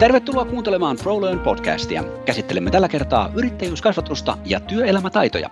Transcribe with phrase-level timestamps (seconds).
[0.00, 2.04] Tervetuloa kuuntelemaan ProLearn podcastia.
[2.26, 5.50] Käsittelemme tällä kertaa yrittäjyyskasvatusta ja työelämätaitoja.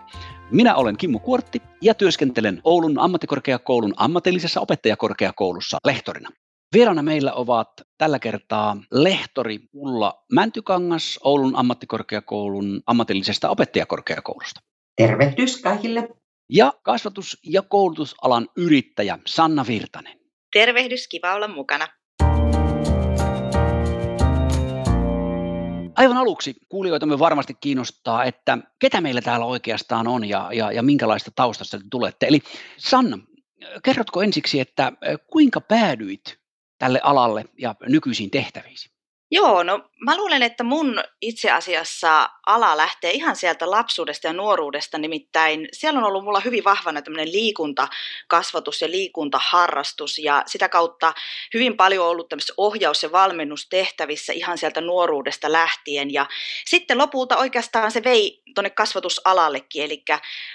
[0.51, 6.29] Minä olen Kimmo Kuortti ja työskentelen Oulun ammattikorkeakoulun ammatillisessa opettajakorkeakoulussa lehtorina.
[6.75, 7.69] Vieraana meillä ovat
[7.99, 14.61] tällä kertaa lehtori Ulla Mäntykangas Oulun ammattikorkeakoulun ammatillisesta opettajakorkeakoulusta.
[14.97, 16.09] Tervehdys kaikille.
[16.51, 20.19] Ja kasvatus- ja koulutusalan yrittäjä Sanna Virtanen.
[20.53, 21.98] Tervehdys, kiva olla mukana.
[25.99, 31.31] Aivan aluksi kuulijoitamme varmasti kiinnostaa, että ketä meillä täällä oikeastaan on ja, ja, ja minkälaista
[31.35, 32.27] taustasta te tulette.
[32.27, 32.41] Eli
[32.77, 33.19] Sanna,
[33.83, 34.93] kerrotko ensiksi, että
[35.31, 36.39] kuinka päädyit
[36.79, 38.77] tälle alalle ja nykyisiin tehtäviin?
[39.31, 44.99] Joo, no mä luulen, että mun itse asiassa ala lähtee ihan sieltä lapsuudesta ja nuoruudesta,
[44.99, 50.19] nimittäin siellä on ollut mulla hyvin vahvana tämmöinen liikuntakasvatus ja liikuntaharrastus.
[50.19, 51.13] Ja sitä kautta
[51.55, 56.13] hyvin paljon ollut tämmöisissä ohjaus- ja valmennustehtävissä ihan sieltä nuoruudesta lähtien.
[56.13, 56.27] Ja
[56.67, 60.05] sitten lopulta oikeastaan se vei tuonne kasvatusalallekin, eli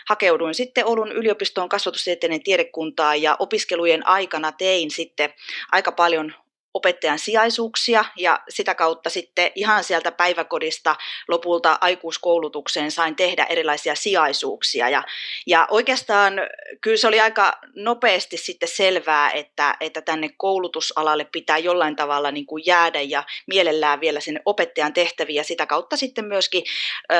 [0.09, 5.33] hakeuduin sitten Oulun yliopistoon kasvatustieteiden tiedekuntaa ja opiskelujen aikana tein sitten
[5.71, 6.42] aika paljon
[6.73, 10.95] opettajan sijaisuuksia ja sitä kautta sitten ihan sieltä päiväkodista
[11.27, 14.89] lopulta aikuiskoulutukseen sain tehdä erilaisia sijaisuuksia.
[14.89, 15.03] Ja,
[15.47, 16.33] ja oikeastaan
[16.81, 22.45] kyllä se oli aika nopeasti sitten selvää, että, että tänne koulutusalalle pitää jollain tavalla niin
[22.45, 26.63] kuin jäädä ja mielellään vielä sinne opettajan tehtäviin ja sitä kautta sitten myöskin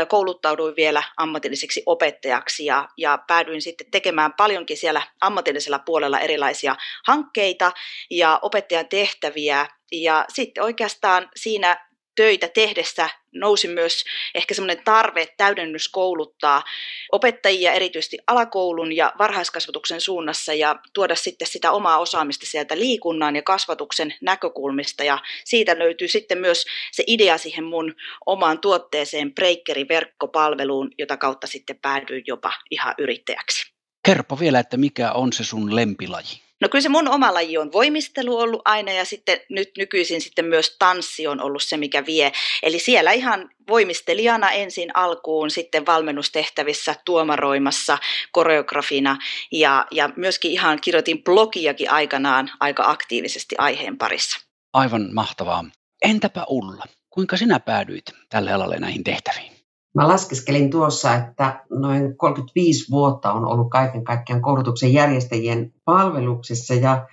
[0.07, 6.75] kouluttauduin vielä ammatilliseksi opettajaksi ja, ja päädyin sitten tekemään paljonkin siellä ammatillisella puolella erilaisia
[7.07, 7.71] hankkeita
[8.09, 9.67] ja opettajan tehtäviä tehtäviä.
[9.91, 14.03] Ja sitten oikeastaan siinä töitä tehdessä nousi myös
[14.35, 16.63] ehkä semmoinen tarve täydennyskouluttaa
[17.11, 23.41] opettajia erityisesti alakoulun ja varhaiskasvatuksen suunnassa ja tuoda sitten sitä omaa osaamista sieltä liikunnan ja
[23.41, 27.93] kasvatuksen näkökulmista ja siitä löytyy sitten myös se idea siihen mun
[28.25, 33.73] omaan tuotteeseen Breakeri-verkkopalveluun, jota kautta sitten päädyin jopa ihan yrittäjäksi.
[34.05, 36.42] Kerro vielä, että mikä on se sun lempilaji?
[36.61, 40.45] No kyllä se mun oma laji on voimistelu ollut aina ja sitten nyt nykyisin sitten
[40.45, 42.31] myös tanssi on ollut se, mikä vie.
[42.63, 47.97] Eli siellä ihan voimistelijana ensin alkuun, sitten valmennustehtävissä, tuomaroimassa,
[48.31, 49.17] koreografina
[49.51, 54.39] ja, ja myöskin ihan kirjoitin blogiakin aikanaan aika aktiivisesti aiheen parissa.
[54.73, 55.65] Aivan mahtavaa.
[56.01, 59.52] Entäpä Ulla, kuinka sinä päädyit tälle alalle näihin tehtäviin?
[59.95, 67.07] Mä laskeskelin tuossa, että noin 35 vuotta on ollut kaiken kaikkiaan koulutuksen järjestäjien palveluksessa ja,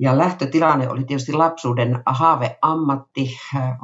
[0.00, 3.30] ja lähtötilanne oli tietysti lapsuuden haaveammatti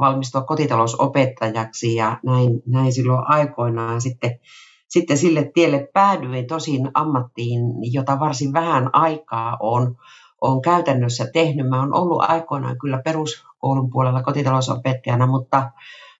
[0.00, 4.40] valmistua kotitalousopettajaksi ja näin, näin silloin aikoinaan sitten,
[4.88, 7.60] sitten sille tielle päädyin tosin ammattiin,
[7.92, 9.96] jota varsin vähän aikaa on,
[10.40, 11.68] on käytännössä tehnyt.
[11.68, 15.70] Mä oon ollut aikoinaan kyllä peruskoulun puolella kotitalousopettajana, mutta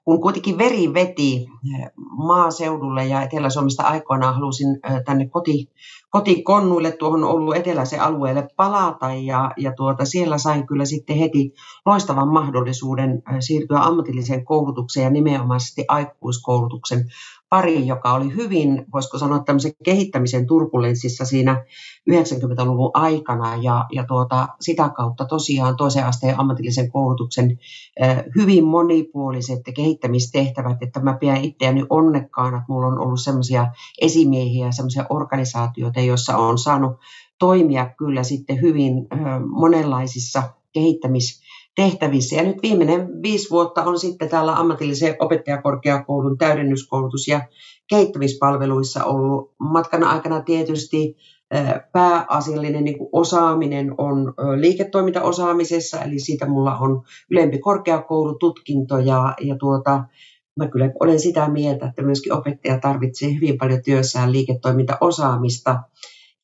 [0.08, 5.70] kun kuitenkin veri veti eh, maaseudulle ja Etelä-Suomesta aikoinaan halusin eh, tänne koti,
[6.10, 11.52] kotikonnuille tuohon ollut eteläisen alueelle palata ja, ja tuota, siellä sain kyllä sitten heti
[11.86, 17.04] loistavan mahdollisuuden eh, siirtyä ammatilliseen koulutukseen ja nimenomaisesti aikuiskoulutuksen
[17.50, 21.64] pari, joka oli hyvin, voisiko sanoa, tämmöisen kehittämisen turbulenssissa siinä
[22.10, 23.56] 90-luvun aikana.
[23.56, 27.58] Ja, ja tuota, sitä kautta tosiaan toisen asteen ammatillisen koulutuksen
[28.02, 34.72] äh, hyvin monipuoliset kehittämistehtävät, että mä pidän itseäni onnekkaana, että mulla on ollut semmoisia esimiehiä,
[34.72, 36.92] semmoisia organisaatioita, joissa on saanut
[37.38, 40.42] toimia kyllä sitten hyvin äh, monenlaisissa
[40.72, 41.47] kehittämis
[41.78, 42.36] tehtävissä.
[42.36, 47.40] Ja nyt viimeinen viisi vuotta on sitten täällä ammatillisen opettajakorkeakoulun täydennyskoulutus- ja
[47.88, 49.54] kehittämispalveluissa ollut.
[49.58, 51.16] Matkan aikana tietysti
[51.92, 60.04] pääasiallinen niin kuin osaaminen on liiketoimintaosaamisessa, eli siitä mulla on ylempi korkeakoulututkinto ja, ja tuota,
[60.56, 65.82] mä kyllä olen sitä mieltä, että myöskin opettaja tarvitsee hyvin paljon työssään liiketoimintaosaamista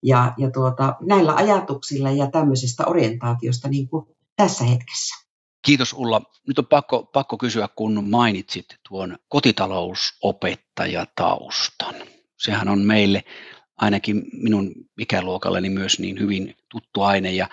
[0.02, 4.06] ja, ja tuota, näillä ajatuksilla ja tämmöisestä orientaatiosta niin kuin
[4.36, 5.23] tässä hetkessä.
[5.64, 6.22] Kiitos Ulla.
[6.48, 11.94] Nyt on pakko, pakko kysyä, kun mainitsit tuon kotitalousopettajataustan.
[12.38, 13.24] Sehän on meille,
[13.76, 17.32] ainakin minun ikäluokalleni myös niin hyvin tuttu aine.
[17.32, 17.48] Ja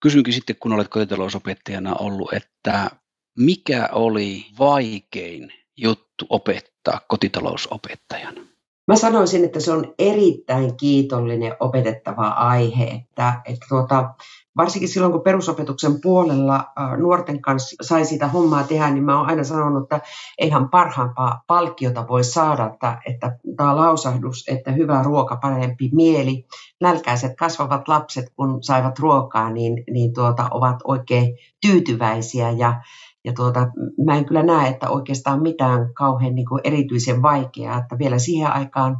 [0.00, 2.90] kysynkin sitten, kun olet kotitalousopettajana ollut, että
[3.38, 8.46] mikä oli vaikein juttu opettaa kotitalousopettajana?
[8.88, 14.14] Mä sanoisin, että se on erittäin kiitollinen opetettava aihe, että, että tuota,
[14.56, 19.44] varsinkin silloin, kun perusopetuksen puolella nuorten kanssa sai sitä hommaa tehdä, niin mä oon aina
[19.44, 20.00] sanonut, että
[20.38, 26.46] eihän parhaampaa palkkiota voi saada, että, että tämä lausahdus, että hyvä ruoka, parempi mieli.
[26.80, 31.36] Nälkäiset kasvavat lapset, kun saivat ruokaa, niin, niin tuota, ovat oikein
[31.66, 32.80] tyytyväisiä ja
[33.26, 33.66] ja tuota,
[34.04, 38.52] mä en kyllä näe, että oikeastaan mitään kauhean niin kuin erityisen vaikeaa, että vielä siihen
[38.52, 38.96] aikaan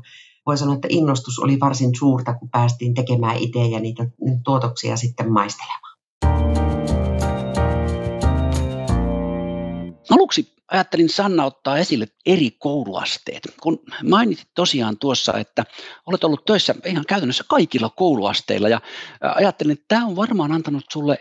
[0.46, 4.06] voi sanoa, että innostus oli varsin suurta, kun päästiin tekemään itse ja niitä
[4.44, 5.94] tuotoksia sitten maistelemaan.
[10.10, 13.42] Aluksi ajattelin Sanna ottaa esille eri kouluasteet.
[13.62, 15.64] Kun mainitsit tosiaan tuossa, että
[16.06, 18.80] olet ollut töissä ihan käytännössä kaikilla kouluasteilla ja
[19.34, 21.18] ajattelin, että tämä on varmaan antanut sulle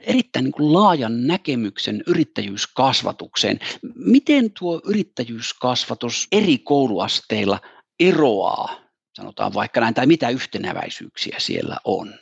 [0.00, 3.58] erittäin niin kuin laajan näkemyksen yrittäjyyskasvatukseen.
[3.94, 7.60] Miten tuo yrittäjyyskasvatus eri kouluasteilla
[8.00, 8.76] eroaa,
[9.16, 12.14] sanotaan vaikka näin, tai mitä yhtenäväisyyksiä siellä on?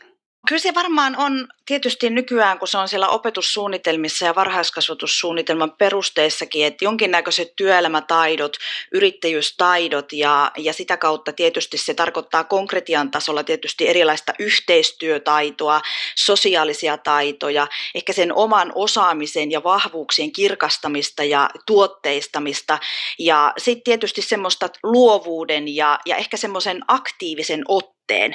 [0.48, 6.84] Kyllä se varmaan on tietysti nykyään, kun se on siellä opetussuunnitelmissa ja varhaiskasvatussuunnitelman perusteissakin, että
[6.84, 8.56] jonkinnäköiset työelämätaidot,
[8.92, 15.80] yrittäjyystaidot ja, ja sitä kautta tietysti se tarkoittaa konkretian tasolla tietysti erilaista yhteistyötaitoa,
[16.16, 22.78] sosiaalisia taitoja, ehkä sen oman osaamisen ja vahvuuksien kirkastamista ja tuotteistamista
[23.18, 28.34] ja sitten tietysti semmoista luovuuden ja, ja ehkä semmoisen aktiivisen otteen otteen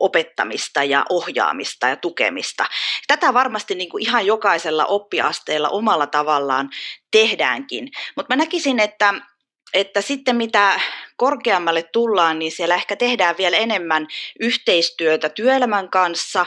[0.00, 2.64] opettamista ja ohjaamista ja tukemista.
[3.06, 6.70] Tätä varmasti niin kuin ihan jokaisella oppiasteella omalla tavallaan
[7.10, 9.14] tehdäänkin, mutta mä näkisin, että
[9.74, 10.80] että sitten mitä
[11.22, 14.06] korkeammalle tullaan, niin siellä ehkä tehdään vielä enemmän
[14.40, 16.46] yhteistyötä työelämän kanssa,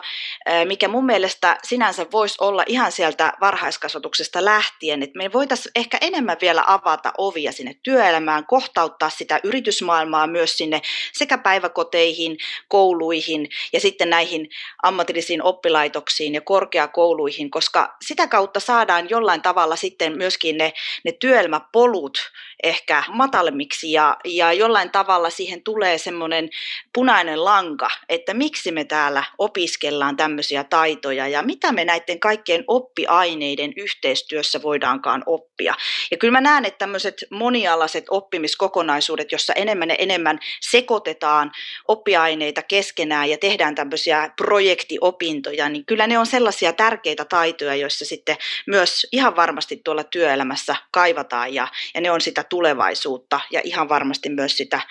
[0.65, 6.37] mikä mun mielestä sinänsä voisi olla ihan sieltä varhaiskasvatuksesta lähtien, että me voitaisiin ehkä enemmän
[6.41, 10.81] vielä avata ovia sinne työelämään, kohtauttaa sitä yritysmaailmaa myös sinne
[11.13, 12.37] sekä päiväkoteihin,
[12.67, 14.49] kouluihin ja sitten näihin
[14.83, 20.73] ammatillisiin oppilaitoksiin ja korkeakouluihin, koska sitä kautta saadaan jollain tavalla sitten myöskin ne,
[21.05, 22.31] ne työelämäpolut
[22.63, 26.49] ehkä matalemmiksi ja, ja jollain tavalla siihen tulee semmoinen
[26.93, 33.73] punainen lanka, että miksi me täällä opiskellaan tämmöisiä taitoja ja mitä me näiden kaikkien oppiaineiden
[33.77, 35.73] yhteistyössä voidaankaan oppia.
[36.11, 41.51] Ja kyllä mä näen, että tämmöiset monialaiset oppimiskokonaisuudet, jossa enemmän ja enemmän sekoitetaan
[41.87, 48.37] oppiaineita keskenään ja tehdään tämmöisiä projektiopintoja, niin kyllä ne on sellaisia tärkeitä taitoja, joissa sitten
[48.67, 54.29] myös ihan varmasti tuolla työelämässä kaivataan ja, ja ne on sitä tulevaisuutta ja ihan varmasti
[54.29, 54.81] myös sitä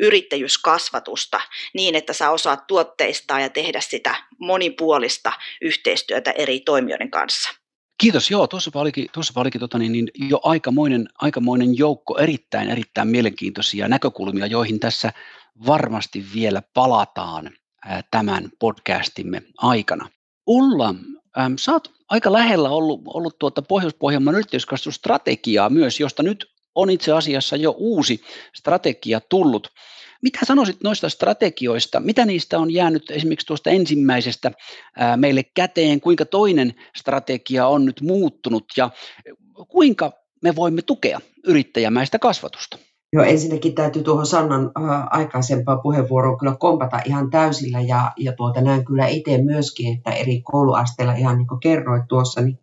[0.00, 1.40] yrittäjyyskasvatusta
[1.74, 5.32] niin, että sä osaat tuotteistaa ja tehdä sitä monipuolista
[5.62, 7.48] yhteistyötä eri toimijoiden kanssa.
[7.98, 8.30] Kiitos.
[8.30, 13.88] Joo, tuossa olikin, tuossa olikin tota, niin, niin jo aikamoinen, aikamoinen joukko erittäin, erittäin mielenkiintoisia
[13.88, 15.12] näkökulmia, joihin tässä
[15.66, 17.50] varmasti vielä palataan
[18.10, 20.08] tämän podcastimme aikana.
[20.46, 20.94] Ulla,
[21.38, 27.12] äm, sä oot aika lähellä ollut, ollut tuota Pohjois-Pohjanmaan yrittäjyyskasvatusstrategiaa myös, josta nyt on itse
[27.12, 28.20] asiassa jo uusi
[28.54, 29.68] strategia tullut.
[30.22, 32.00] Mitä sanoisit noista strategioista?
[32.00, 34.52] Mitä niistä on jäänyt esimerkiksi tuosta ensimmäisestä
[35.16, 36.00] meille käteen?
[36.00, 38.90] Kuinka toinen strategia on nyt muuttunut ja
[39.68, 40.12] kuinka
[40.42, 42.78] me voimme tukea yrittäjämäistä kasvatusta?
[43.14, 44.70] Joo, ensinnäkin täytyy tuohon Sannan
[45.10, 50.40] aikaisempaan puheenvuoroon kyllä kompata ihan täysillä ja, ja tuota, näen kyllä itse myöskin, että eri
[50.40, 52.58] kouluasteilla ihan niin kuin kerroit tuossa, niin,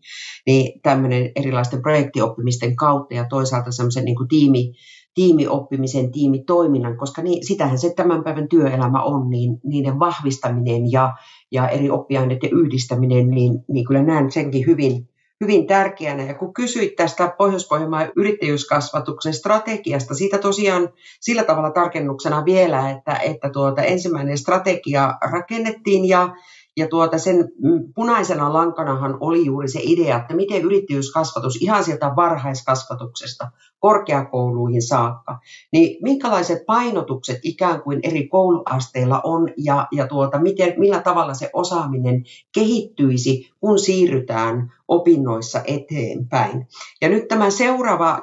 [0.45, 4.73] niin tämmöinen erilaisten projektioppimisten kautta ja toisaalta semmoisen niin tiimi,
[5.13, 11.13] tiimioppimisen, tiimitoiminnan, koska niin, sitähän se tämän päivän työelämä on, niin niiden vahvistaminen ja,
[11.51, 15.09] ja eri oppiaineiden yhdistäminen, niin, niin kyllä näen senkin hyvin,
[15.41, 16.23] hyvin tärkeänä.
[16.23, 23.49] Ja kun kysyit tästä Pohjois-Pohjanmaan yrittäjyyskasvatuksen strategiasta, siitä tosiaan sillä tavalla tarkennuksena vielä, että, että
[23.49, 26.29] tuota, ensimmäinen strategia rakennettiin ja
[26.77, 27.49] ja tuota sen
[27.95, 33.47] punaisena lankanahan oli juuri se idea, että miten yrittäjyyskasvatus ihan sieltä varhaiskasvatuksesta
[33.81, 35.39] korkeakouluihin saakka,
[35.71, 41.49] niin minkälaiset painotukset ikään kuin eri kouluasteilla on ja, ja tuota, miten, millä tavalla se
[41.53, 42.23] osaaminen
[42.53, 46.67] kehittyisi, kun siirrytään opinnoissa eteenpäin.
[47.01, 48.21] Ja nyt tämä seuraava äh,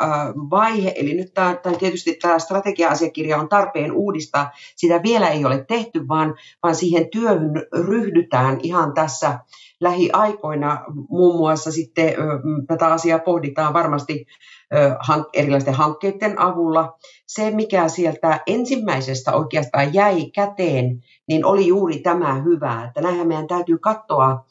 [0.50, 5.64] vaihe, eli nyt tämä, tämä tietysti tämä strategia-asiakirja on tarpeen uudistaa, sitä vielä ei ole
[5.68, 7.52] tehty, vaan, vaan siihen työhön
[7.88, 9.38] ryhdytään ihan tässä
[9.80, 10.84] lähiaikoina.
[11.08, 12.14] Muun muassa sitten
[12.68, 14.26] tätä asiaa pohditaan varmasti
[15.32, 16.98] erilaisten hankkeiden avulla.
[17.26, 23.46] Se, mikä sieltä ensimmäisestä oikeastaan jäi käteen, niin oli juuri tämä hyvä, että näinhän meidän
[23.46, 24.44] täytyy katsoa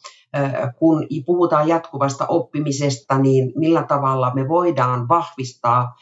[0.80, 5.96] kun puhutaan jatkuvasta oppimisesta, niin millä tavalla me voidaan vahvistaa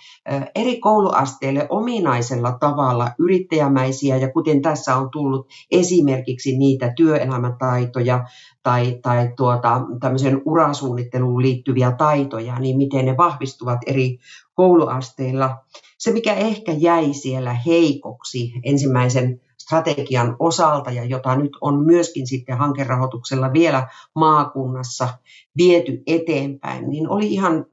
[0.55, 8.25] eri kouluasteille ominaisella tavalla yrittäjämäisiä, ja kuten tässä on tullut esimerkiksi niitä työelämätaitoja
[8.63, 14.17] tai, tai tuota, tämmöisen urasuunnitteluun liittyviä taitoja, niin miten ne vahvistuvat eri
[14.53, 15.57] kouluasteilla.
[15.97, 22.57] Se, mikä ehkä jäi siellä heikoksi ensimmäisen strategian osalta ja jota nyt on myöskin sitten
[22.57, 25.09] hankerahoituksella vielä maakunnassa
[25.57, 27.65] viety eteenpäin, niin oli ihan,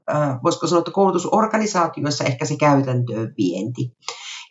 [0.43, 3.91] voisiko sanoa, että koulutusorganisaatioissa ehkä se käytäntöön vienti.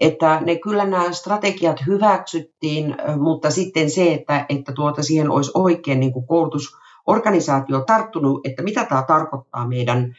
[0.00, 6.00] Että ne kyllä nämä strategiat hyväksyttiin, mutta sitten se, että, että tuota siihen olisi oikein
[6.00, 10.16] niin kuin koulutusorganisaatio tarttunut, että mitä tämä tarkoittaa meidän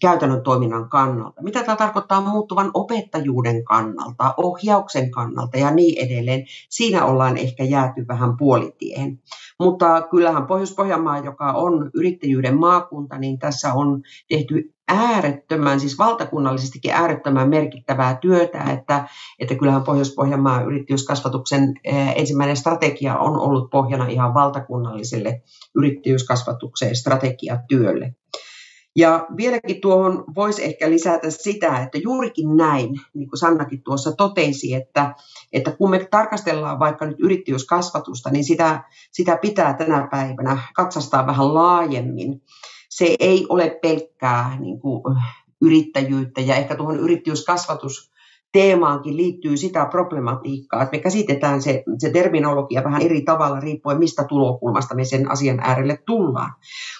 [0.00, 6.44] käytännön toiminnan kannalta, mitä tämä tarkoittaa muuttuvan opettajuuden kannalta, ohjauksen kannalta ja niin edelleen.
[6.68, 9.20] Siinä ollaan ehkä jääty vähän puolitiehen.
[9.60, 17.48] Mutta kyllähän Pohjois-Pohjanmaa, joka on yrittäjyyden maakunta, niin tässä on tehty äärettömän, siis valtakunnallisestikin äärettömän
[17.48, 19.08] merkittävää työtä, että,
[19.38, 25.42] että kyllähän Pohjois-Pohjanmaan yrittäjyyskasvatuksen eh, ensimmäinen strategia on ollut pohjana ihan valtakunnalliselle
[25.74, 28.14] yrittäjyyskasvatuksen strategiatyölle.
[28.96, 34.74] Ja vieläkin tuohon voisi ehkä lisätä sitä, että juurikin näin, niin kuin Sannakin tuossa totesi,
[34.74, 35.14] että,
[35.52, 41.54] että kun me tarkastellaan vaikka nyt yrittäjyyskasvatusta, niin sitä, sitä pitää tänä päivänä katsastaa vähän
[41.54, 42.42] laajemmin.
[42.88, 45.02] Se ei ole pelkkää niin kuin,
[45.60, 48.11] yrittäjyyttä ja ehkä tuohon yrittäjyyskasvatus
[48.52, 54.24] teemaankin liittyy sitä problematiikkaa, että me käsitetään se, se terminologia vähän eri tavalla riippuen mistä
[54.24, 56.52] tulokulmasta me sen asian äärelle tullaan.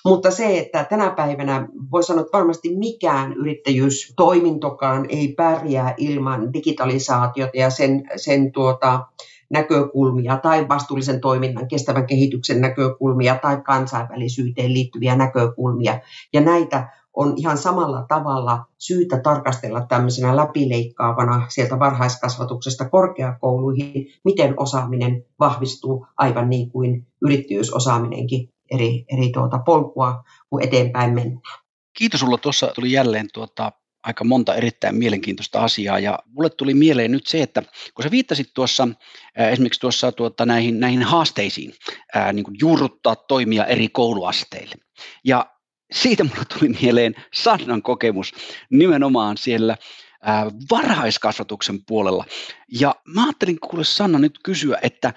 [0.04, 7.56] Mutta se, että tänä päivänä voi sanoa, että varmasti mikään yrittäjyystoimintokaan ei pärjää ilman digitalisaatiota
[7.56, 9.06] ja sen, sen tuota,
[9.52, 16.00] näkökulmia tai vastuullisen toiminnan, kestävän kehityksen näkökulmia tai kansainvälisyyteen liittyviä näkökulmia.
[16.32, 25.24] Ja näitä on ihan samalla tavalla syytä tarkastella tämmöisenä läpileikkaavana sieltä varhaiskasvatuksesta korkeakouluihin, miten osaaminen
[25.40, 31.62] vahvistuu aivan niin kuin yrittäjyysosaaminenkin eri, eri tuota polkua, kun eteenpäin mennään.
[31.98, 32.38] Kiitos sulla.
[32.38, 37.42] Tuossa tuli jälleen tuota, aika monta erittäin mielenkiintoista asiaa ja mulle tuli mieleen nyt se,
[37.42, 37.62] että
[37.94, 38.88] kun sä viittasit tuossa
[39.36, 41.74] esimerkiksi tuossa tuota, näihin, näihin haasteisiin
[42.14, 44.74] ää, niin kuin juurruttaa toimia eri kouluasteille
[45.24, 45.46] ja
[45.92, 48.32] siitä mulle tuli mieleen Sannan kokemus
[48.70, 49.76] nimenomaan siellä
[50.70, 52.24] varhaiskasvatuksen puolella.
[52.80, 55.12] Ja mä ajattelin kuule Sanna nyt kysyä, että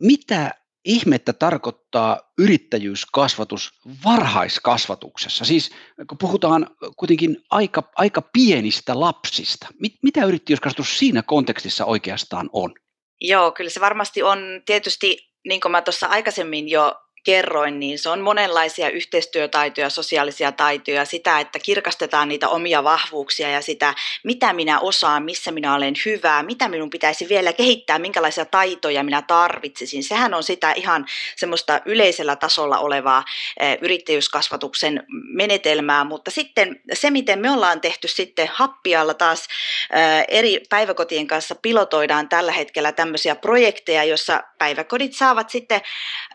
[0.00, 0.50] mitä
[0.84, 3.72] ihmettä tarkoittaa yrittäjyyskasvatus
[4.04, 5.44] varhaiskasvatuksessa?
[5.44, 5.70] Siis
[6.08, 6.66] kun puhutaan
[6.96, 12.74] kuitenkin aika, aika pienistä lapsista, mit, mitä yrittäjyyskasvatus siinä kontekstissa oikeastaan on?
[13.20, 18.08] Joo, kyllä se varmasti on tietysti, niin kuin mä tuossa aikaisemmin jo kerroin, niin se
[18.08, 24.80] on monenlaisia yhteistyötaitoja, sosiaalisia taitoja, sitä, että kirkastetaan niitä omia vahvuuksia ja sitä, mitä minä
[24.80, 30.04] osaan, missä minä olen hyvää, mitä minun pitäisi vielä kehittää, minkälaisia taitoja minä tarvitsisin.
[30.04, 33.24] Sehän on sitä ihan semmoista yleisellä tasolla olevaa
[33.60, 35.02] eh, yrittäjyyskasvatuksen
[35.34, 39.48] menetelmää, mutta sitten se, miten me ollaan tehty sitten happialla taas
[39.92, 45.80] eh, eri päiväkotien kanssa pilotoidaan tällä hetkellä tämmöisiä projekteja, joissa päiväkodit saavat sitten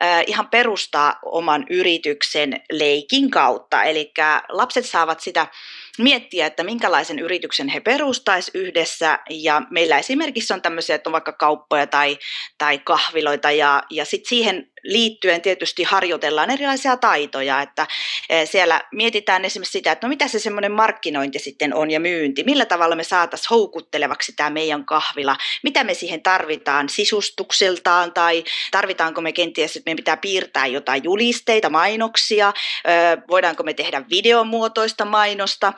[0.03, 0.47] äh, ihan
[0.79, 3.83] perustaa oman yrityksen leikin kautta.
[3.83, 4.13] Eli
[4.49, 5.47] lapset saavat sitä
[6.03, 9.19] miettiä, että minkälaisen yrityksen he perustaisi yhdessä.
[9.29, 12.17] Ja meillä esimerkiksi on tämmöisiä, että on vaikka kauppoja tai,
[12.57, 13.51] tai kahviloita.
[13.51, 17.87] Ja, ja sitten siihen liittyen tietysti harjoitellaan erilaisia taitoja, että
[18.29, 22.43] e, siellä mietitään esimerkiksi sitä, että no mitä se semmoinen markkinointi sitten on ja myynti,
[22.43, 28.13] millä tavalla me saataisiin houkuttelevaksi tämä meidän kahvila, mitä me siihen tarvitaan sisustukseltaan?
[28.13, 32.53] Tai tarvitaanko me kenties, että meidän pitää piirtää jotain julisteita, mainoksia,
[33.29, 35.73] voidaanko me tehdä videomuotoista mainosta,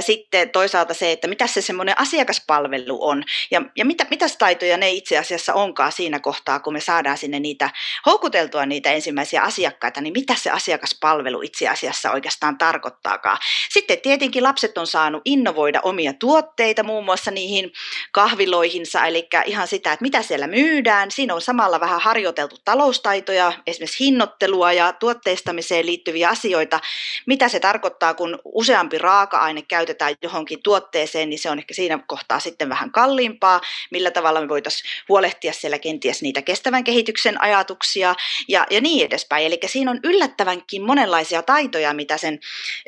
[0.00, 4.90] sitten toisaalta se, että mitä se semmoinen asiakaspalvelu on ja, ja mitä, mitä taitoja ne
[4.90, 7.70] itse asiassa onkaan siinä kohtaa, kun me saadaan sinne niitä
[8.06, 13.38] houkuteltua niitä ensimmäisiä asiakkaita, niin mitä se asiakaspalvelu itse asiassa oikeastaan tarkoittaakaan.
[13.70, 17.72] Sitten tietenkin lapset on saanut innovoida omia tuotteita muun muassa niihin
[18.12, 21.10] kahviloihinsa, eli ihan sitä, että mitä siellä myydään.
[21.10, 26.80] Siinä on samalla vähän harjoiteltu taloustaitoja, esimerkiksi hinnoittelua ja tuotteistamiseen liittyviä asioita.
[27.26, 28.98] Mitä se tarkoittaa, kun useampi
[29.34, 33.60] raaka-aine käytetään johonkin tuotteeseen, niin se on ehkä siinä kohtaa sitten vähän kalliimpaa.
[33.90, 38.14] Millä tavalla me voitaisiin huolehtia siellä kenties niitä kestävän kehityksen ajatuksia
[38.48, 39.46] ja, ja niin edespäin.
[39.46, 42.38] Eli siinä on yllättävänkin monenlaisia taitoja, mitä sen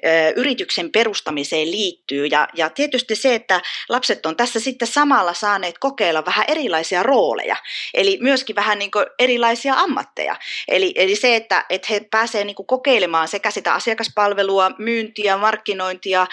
[0.05, 2.27] ö, yrityksen perustamiseen liittyy.
[2.27, 7.57] Ja, ja tietysti se, että lapset on tässä sitten samalla saaneet kokeilla vähän erilaisia rooleja,
[7.95, 10.37] eli myöskin vähän niin erilaisia ammatteja.
[10.69, 16.27] Eli, eli se, että, että he pääsevät niin kokeilemaan sekä sitä asiakaspalvelua, myyntiä, markkinointia,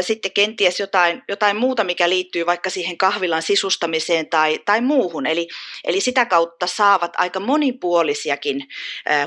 [0.00, 5.26] sitten kenties jotain, jotain muuta, mikä liittyy vaikka siihen kahvilan sisustamiseen tai, tai muuhun.
[5.26, 5.48] Eli,
[5.84, 8.68] eli sitä kautta saavat aika monipuolisiakin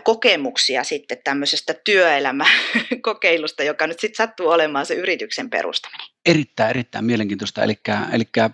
[0.04, 6.08] kokemuksia sitten tämmöisestä työelämäkokeilusta, joka nyt sitten sattuu olemaan se yrityksen perustaminen.
[6.26, 7.64] Erittäin, erittäin mielenkiintoista.
[7.64, 7.76] Eli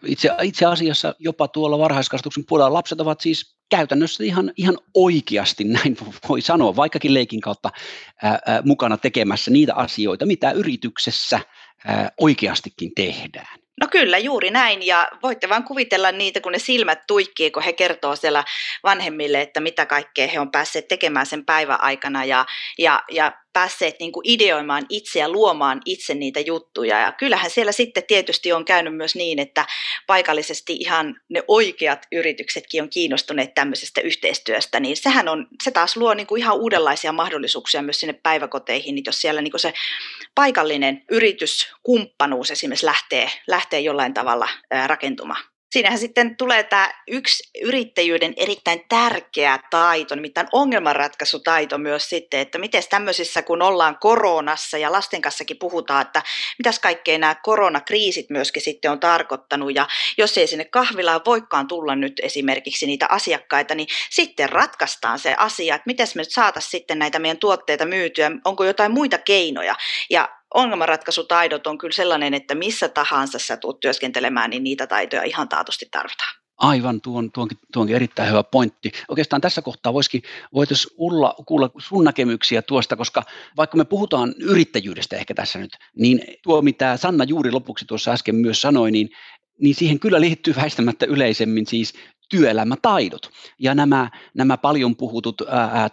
[0.05, 5.97] itse, itse asiassa jopa tuolla varhaiskasvatuksen puolella lapset ovat siis käytännössä ihan, ihan oikeasti, näin
[6.29, 7.69] voi sanoa, vaikkakin leikin kautta
[8.23, 11.39] ää, ää, mukana tekemässä niitä asioita, mitä yrityksessä
[11.85, 13.59] ää, oikeastikin tehdään.
[13.81, 14.85] No kyllä, juuri näin.
[14.85, 18.43] Ja voitte vain kuvitella niitä, kun ne silmät tuikkii, kun he kertoo siellä
[18.83, 22.25] vanhemmille, että mitä kaikkea he on päässeet tekemään sen päivän aikana.
[22.25, 22.45] Ja,
[22.77, 26.99] ja, ja päässeet niin kuin ideoimaan itse ja luomaan itse niitä juttuja.
[26.99, 29.65] Ja kyllähän siellä sitten tietysti on käynyt myös niin, että
[30.07, 36.13] paikallisesti ihan ne oikeat yrityksetkin on kiinnostuneet tämmöisestä yhteistyöstä, niin sehän on, se taas luo
[36.13, 39.73] niin kuin ihan uudenlaisia mahdollisuuksia myös sinne päiväkoteihin, niin jos siellä niin kuin se
[40.35, 44.49] paikallinen yrityskumppanuus esimerkiksi lähtee, lähtee jollain tavalla
[44.87, 52.57] rakentumaan siinähän sitten tulee tämä yksi yrittäjyyden erittäin tärkeä taito, nimittäin ongelmanratkaisutaito myös sitten, että
[52.57, 56.21] miten tämmöisissä, kun ollaan koronassa ja lasten kanssakin puhutaan, että
[56.57, 59.87] mitäs kaikkea nämä koronakriisit myöskin sitten on tarkoittanut, ja
[60.17, 65.75] jos ei sinne kahvilaan voikaan tulla nyt esimerkiksi niitä asiakkaita, niin sitten ratkaistaan se asia,
[65.75, 69.75] että miten me nyt saataisiin sitten näitä meidän tuotteita myytyä, onko jotain muita keinoja,
[70.09, 75.49] ja ongelmanratkaisutaidot on kyllä sellainen, että missä tahansa sä tulet työskentelemään, niin niitä taitoja ihan
[75.49, 76.43] taatusti tarvitaan.
[76.57, 78.91] Aivan, tuon, tuonkin, tuonkin erittäin hyvä pointti.
[79.07, 80.21] Oikeastaan tässä kohtaa voisikin,
[80.53, 83.23] voitaisiin Ulla kuulla sun näkemyksiä tuosta, koska
[83.57, 88.35] vaikka me puhutaan yrittäjyydestä ehkä tässä nyt, niin tuo mitä Sanna juuri lopuksi tuossa äsken
[88.35, 89.09] myös sanoi, niin
[89.61, 91.93] niin siihen kyllä liittyy väistämättä yleisemmin siis
[92.29, 93.29] työelämätaidot
[93.59, 95.47] ja nämä, nämä paljon puhutut uh,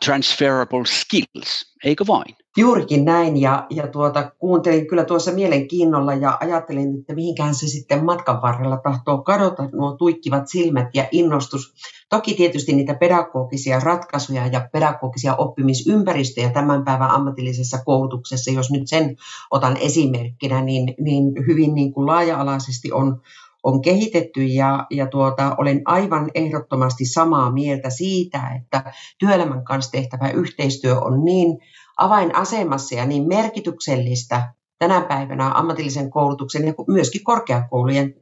[0.05, 2.37] transferable skills, eikö vain?
[2.61, 8.05] Juurikin näin ja, ja tuota, kuuntelin kyllä tuossa mielenkiinnolla ja ajattelin, että mihinkään se sitten
[8.05, 11.75] matkan varrella tahtoo kadota nuo tuikkivat silmät ja innostus.
[12.09, 19.17] Toki tietysti niitä pedagogisia ratkaisuja ja pedagogisia oppimisympäristöjä tämän päivän ammatillisessa koulutuksessa, jos nyt sen
[19.51, 23.21] otan esimerkkinä, niin, niin hyvin niin kuin laaja-alaisesti on,
[23.63, 30.31] on kehitetty ja, ja tuota, olen aivan ehdottomasti samaa mieltä siitä, että työelämän kanssa tehtävä
[30.31, 31.59] yhteistyö on niin
[32.01, 38.15] avainasemassa ja niin merkityksellistä tänä päivänä ammatillisen koulutuksen ja myöskin korkeakoulujen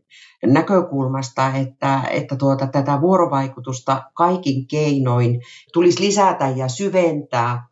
[0.47, 5.41] näkökulmasta, että, että tuota, tätä vuorovaikutusta kaikin keinoin
[5.73, 7.68] tulisi lisätä ja syventää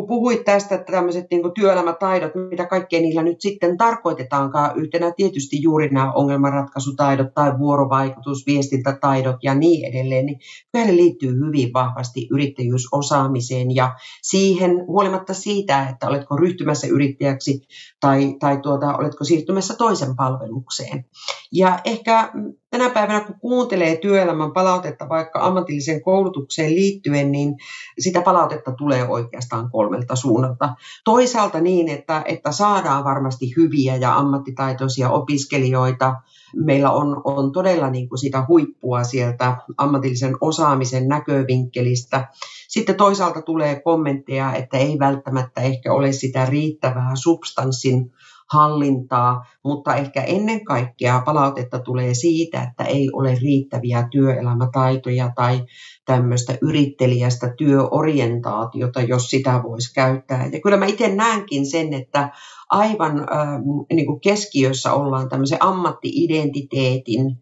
[0.00, 5.62] kun puhuit tästä, että tämmöiset niin työelämätaidot, mitä kaikkea niillä nyt sitten tarkoitetaankaan, yhtenä tietysti
[5.62, 10.40] juuri nämä ongelmanratkaisutaidot tai vuorovaikutus, viestintätaidot ja niin edelleen, niin
[10.72, 17.60] kyllä liittyy hyvin vahvasti yrittäjyysosaamiseen ja siihen huolimatta siitä, että oletko ryhtymässä yrittäjäksi
[18.00, 21.04] tai, tai tuota, oletko siirtymässä toisen palvelukseen.
[21.52, 22.32] Ja ehkä
[22.70, 27.56] tänä päivänä, kun kuuntelee työelämän palautetta vaikka ammatilliseen koulutukseen liittyen, niin
[27.98, 30.74] sitä palautetta tulee oikeastaan kolmelta suunnalta.
[31.04, 36.14] Toisaalta niin, että, että saadaan varmasti hyviä ja ammattitaitoisia opiskelijoita.
[36.56, 42.28] Meillä on, on todella niin kuin sitä huippua sieltä ammatillisen osaamisen näkövinkkelistä.
[42.68, 48.12] Sitten toisaalta tulee kommentteja, että ei välttämättä ehkä ole sitä riittävää substanssin
[48.52, 55.64] hallintaa, mutta ehkä ennen kaikkea palautetta tulee siitä, että ei ole riittäviä työelämätaitoja tai
[56.04, 60.46] tämmöistä yrittelijästä työorientaatiota, jos sitä voisi käyttää.
[60.52, 62.30] Ja kyllä mä itse näenkin sen, että
[62.70, 63.48] aivan äh,
[63.92, 67.36] niin kuin keskiössä ollaan tämmöisen ammattiidentiteetin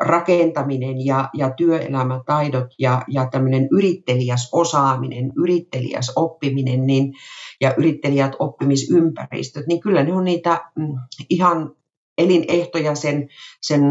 [0.00, 7.14] rakentaminen ja, ja työelämätaidot ja, ja tämmöinen yrittelijäs osaaminen, yrittelijäs oppiminen niin,
[7.60, 10.94] ja yrittelijät oppimisympäristöt, niin kyllä ne on niitä mm,
[11.30, 11.72] ihan
[12.18, 13.28] elinehtoja sen,
[13.62, 13.82] sen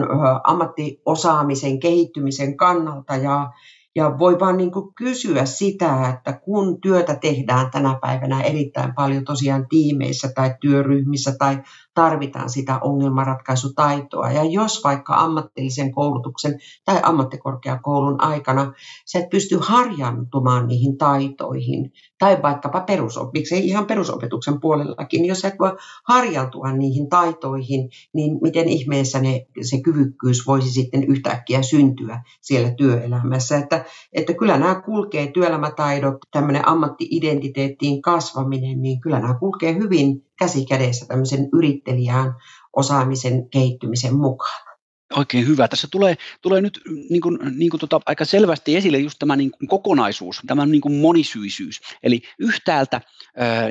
[0.44, 3.16] ammattiosaamisen kehittymisen kannalta.
[3.16, 3.52] Ja,
[3.96, 9.68] ja voi vaan niin kysyä sitä, että kun työtä tehdään tänä päivänä erittäin paljon tosiaan
[9.70, 11.58] tiimeissä tai työryhmissä tai
[11.98, 14.32] tarvitaan sitä ongelmanratkaisutaitoa.
[14.32, 18.74] Ja jos vaikka ammatillisen koulutuksen tai ammattikorkeakoulun aikana
[19.06, 25.54] sä et pysty harjantumaan niihin taitoihin, tai vaikkapa perusopetuksen, ihan perusopetuksen puolellakin, niin jos et
[25.60, 25.72] voi
[26.08, 33.58] harjautua niihin taitoihin, niin miten ihmeessä ne, se kyvykkyys voisi sitten yhtäkkiä syntyä siellä työelämässä.
[33.58, 40.66] Että, että kyllä nämä kulkee työelämätaidot, tämmöinen ammattiidentiteettiin kasvaminen, niin kyllä nämä kulkee hyvin käsi
[40.66, 42.34] kädessä tämmöisen yrittelijään
[42.76, 44.68] osaamisen kehittymisen mukaan.
[45.16, 45.68] Oikein hyvä.
[45.68, 49.52] Tässä tulee, tulee nyt niin kuin, niin kuin tota, aika selvästi esille just tämä niin
[49.52, 51.82] kuin kokonaisuus, tämä niin kuin monisyisyys.
[52.04, 53.02] Eli yhtäältä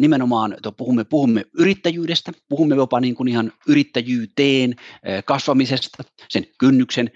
[0.00, 4.76] nimenomaan, puhumme, puhumme yrittäjyydestä, puhumme jopa niin kuin ihan yrittäjyyteen
[5.24, 7.10] kasvamisesta, sen kynnyksen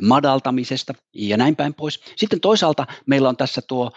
[0.00, 2.00] madaltamisesta ja näin päin pois.
[2.16, 3.92] Sitten toisaalta meillä on tässä tuo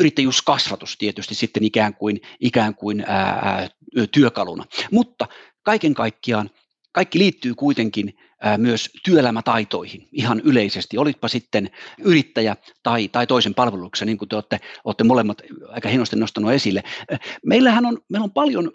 [0.00, 3.68] yrittäjyyskasvatus tietysti sitten ikään kuin, ikään kuin ää,
[4.12, 4.64] työkaluna.
[4.90, 5.28] Mutta
[5.62, 6.50] kaiken kaikkiaan
[6.92, 8.14] kaikki liittyy kuitenkin
[8.56, 14.60] myös työelämätaitoihin ihan yleisesti, olitpa sitten yrittäjä tai, tai toisen palveluksessa, niin kuin te olette,
[14.84, 16.82] olette molemmat aika hienosti nostanut esille.
[17.46, 18.72] Meillähän on, meillä on paljon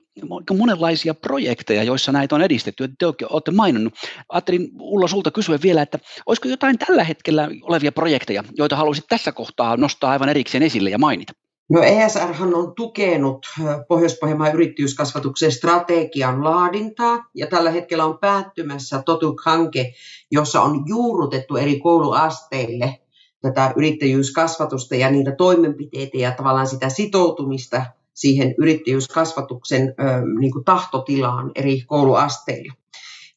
[0.58, 3.93] monenlaisia projekteja, joissa näitä on edistetty, te olette maininnut.
[4.30, 9.32] Ajattelin Ulla sulta kysyä vielä, että olisiko jotain tällä hetkellä olevia projekteja, joita haluaisit tässä
[9.32, 11.34] kohtaa nostaa aivan erikseen esille ja mainita?
[11.69, 13.45] No ESR on tukenut
[13.88, 19.93] Pohjois-Pohjanmaan yrittäjyyskasvatuksen strategian laadintaa ja tällä hetkellä on päättymässä Totuk-hanke,
[20.32, 22.99] jossa on juurrutettu eri kouluasteille
[23.41, 29.95] tätä yrittäjyyskasvatusta ja niitä toimenpiteitä ja tavallaan sitä sitoutumista siihen yrittäjyyskasvatuksen
[30.39, 32.73] niin kuin tahtotilaan eri kouluasteilla.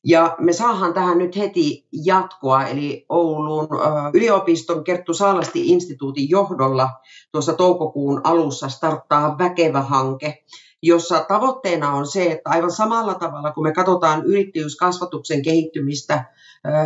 [0.09, 3.69] Ja me saadaan tähän nyt heti jatkoa, eli Oulun
[4.15, 6.91] yliopiston Kerttu Saalasti-instituutin johdolla
[7.33, 10.45] tuossa toukokuun alussa starttaa Väkevä hanke,
[10.83, 16.25] jossa tavoitteena on se, että aivan samalla tavalla kun me katsotaan yrittäjyyskasvatuksen kehittymistä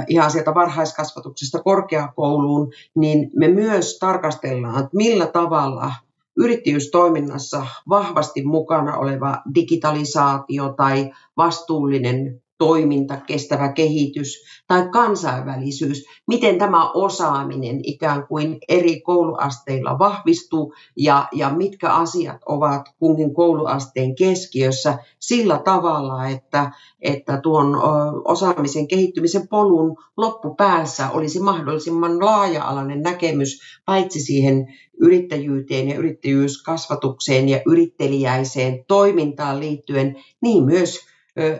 [0.09, 5.93] ihan sieltä varhaiskasvatuksesta korkeakouluun, niin me myös tarkastellaan, että millä tavalla
[6.37, 17.81] yrittäjyystoiminnassa vahvasti mukana oleva digitalisaatio tai vastuullinen toiminta, kestävä kehitys tai kansainvälisyys, miten tämä osaaminen
[17.83, 26.29] ikään kuin eri kouluasteilla vahvistuu ja, ja mitkä asiat ovat kunkin kouluasteen keskiössä sillä tavalla,
[26.29, 26.71] että,
[27.01, 27.77] että tuon
[28.25, 34.67] osaamisen kehittymisen polun loppupäässä olisi mahdollisimman laaja-alainen näkemys paitsi siihen
[35.01, 41.12] yrittäjyyteen ja yrittäjyyskasvatukseen ja yrittelijäiseen toimintaan liittyen, niin myös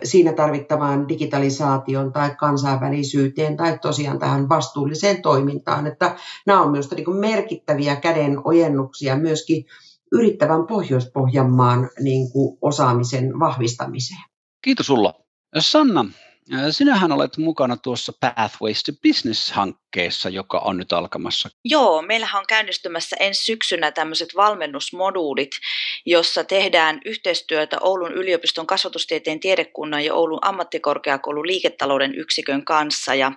[0.03, 5.87] siinä tarvittavaan digitalisaation tai kansainvälisyyteen tai tosiaan tähän vastuulliseen toimintaan.
[5.87, 9.65] Että nämä on myös niin merkittäviä käden ojennuksia myöskin
[10.11, 14.21] yrittävän Pohjois-Pohjanmaan niin kuin osaamisen vahvistamiseen.
[14.61, 15.13] Kiitos Ulla.
[15.59, 16.05] Sanna,
[16.71, 21.49] Sinähän olet mukana tuossa Pathways to Business-hankkeessa, joka on nyt alkamassa.
[21.65, 25.51] Joo, meillähän on käynnistymässä ensi syksynä tämmöiset valmennusmoduulit,
[26.05, 33.15] jossa tehdään yhteistyötä Oulun yliopiston kasvatustieteen tiedekunnan ja Oulun ammattikorkeakoulun liiketalouden yksikön kanssa.
[33.15, 33.31] Ja,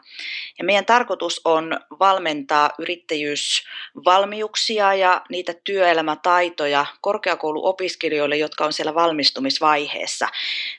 [0.59, 10.29] ja meidän tarkoitus on valmentaa yrittäjyysvalmiuksia ja niitä työelämätaitoja korkeakouluopiskelijoille, jotka on siellä valmistumisvaiheessa.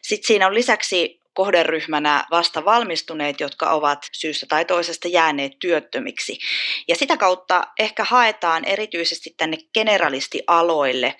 [0.02, 6.39] Sitten siinä on lisäksi kohderyhmänä vasta valmistuneet, jotka ovat syystä tai toisesta jääneet työttömiksi.
[6.88, 11.15] Ja sitä kautta ehkä haetaan erityisesti tänne generalistialoille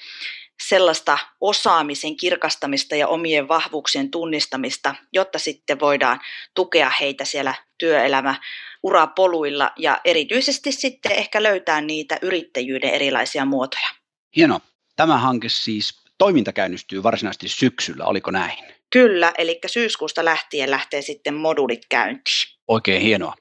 [0.68, 6.20] sellaista osaamisen kirkastamista ja omien vahvuuksien tunnistamista, jotta sitten voidaan
[6.54, 8.36] tukea heitä siellä työelämä
[8.84, 13.88] urapoluilla ja erityisesti sitten ehkä löytää niitä yrittäjyyden erilaisia muotoja.
[14.36, 14.62] Hienoa.
[14.96, 18.77] Tämä hanke siis toiminta käynnistyy varsinaisesti syksyllä, oliko näin?
[18.90, 22.48] Kyllä, eli syyskuusta lähtien lähtee sitten moduulit käyntiin.
[22.68, 23.34] Oikein hienoa.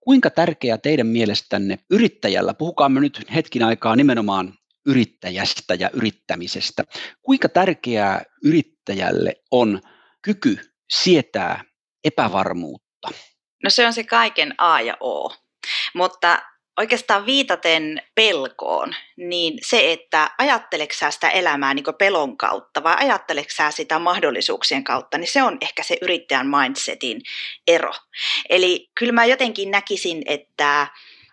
[0.00, 4.54] Kuinka tärkeää teidän mielestänne yrittäjällä, puhukaamme nyt hetkin aikaa nimenomaan
[4.86, 6.84] yrittäjästä ja yrittämisestä,
[7.22, 9.80] kuinka tärkeää yrittäjälle on
[10.22, 10.58] kyky
[10.90, 11.64] sietää
[12.04, 13.08] epävarmuutta?
[13.64, 15.34] No se on se kaiken A ja O.
[15.94, 16.42] Mutta
[16.78, 23.98] oikeastaan viitaten pelkoon, niin se, että ajatteleksä sitä elämää niin pelon kautta vai ajatteleksä sitä
[23.98, 27.20] mahdollisuuksien kautta, niin se on ehkä se yrittäjän mindsetin
[27.66, 27.92] ero.
[28.48, 30.86] Eli kyllä mä jotenkin näkisin, että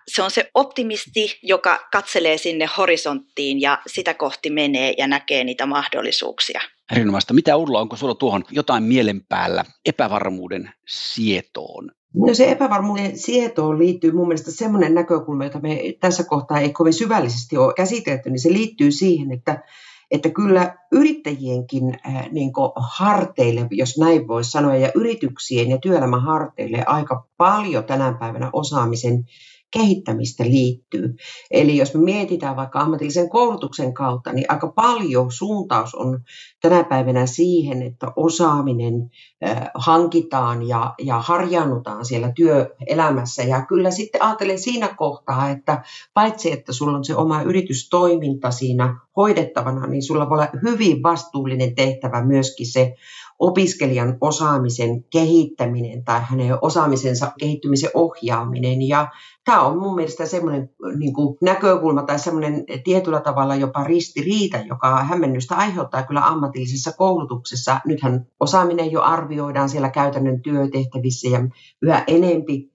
[0.07, 5.65] se on se optimisti, joka katselee sinne horisonttiin ja sitä kohti menee ja näkee niitä
[5.65, 6.61] mahdollisuuksia.
[6.91, 7.33] Erinomaista.
[7.33, 11.91] Mitä Ulla, onko sulla tuohon jotain mielen päällä epävarmuuden sietoon?
[12.25, 16.93] No se epävarmuuden sietoon liittyy mun mielestä semmoinen näkökulma, jota me tässä kohtaa ei kovin
[16.93, 19.63] syvällisesti ole käsitelty, niin se liittyy siihen, että,
[20.11, 26.83] että kyllä yrittäjienkin äh, niin harteille, jos näin voisi sanoa, ja yrityksien ja työelämän harteille
[26.85, 29.25] aika paljon tänä päivänä osaamisen
[29.71, 31.15] kehittämistä liittyy.
[31.51, 36.19] Eli jos me mietitään vaikka ammatillisen koulutuksen kautta, niin aika paljon suuntaus on
[36.61, 39.09] tänä päivänä siihen, että osaaminen
[39.75, 43.43] hankitaan ja, ja harjaannutaan siellä työelämässä.
[43.43, 48.99] Ja kyllä sitten ajattelen siinä kohtaa, että paitsi että sulla on se oma yritystoiminta siinä
[49.15, 52.95] hoidettavana, niin sulla voi olla hyvin vastuullinen tehtävä myöskin se
[53.39, 58.87] opiskelijan osaamisen kehittäminen tai hänen osaamisensa kehittymisen ohjaaminen.
[58.87, 59.07] Ja
[59.45, 65.55] tämä on mun mielestä semmoinen niin näkökulma tai semmoinen tietyllä tavalla jopa ristiriita, joka hämmennystä
[65.55, 67.79] aiheuttaa kyllä ammatillisessa koulutuksessa.
[67.85, 71.39] Nythän osaaminen jo arvioidaan siellä käytännön työtehtävissä ja
[71.81, 72.71] yhä enempi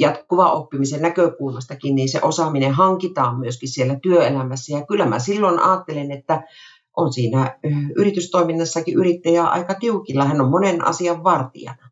[0.00, 4.78] jatkuva oppimisen näkökulmastakin, niin se osaaminen hankitaan myöskin siellä työelämässä.
[4.78, 6.42] Ja kyllä mä silloin ajattelen, että
[6.98, 7.58] on siinä
[7.96, 10.24] yritystoiminnassakin yrittäjä aika tiukilla.
[10.24, 11.88] Hän on monen asian vartijana.